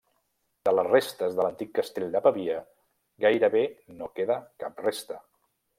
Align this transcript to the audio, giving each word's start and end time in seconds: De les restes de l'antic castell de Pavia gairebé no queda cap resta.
De 0.69 0.71
les 0.77 0.87
restes 0.87 1.35
de 1.39 1.45
l'antic 1.47 1.71
castell 1.81 2.09
de 2.17 2.23
Pavia 2.29 2.57
gairebé 3.27 3.65
no 4.01 4.13
queda 4.19 4.43
cap 4.65 4.87
resta. 4.89 5.25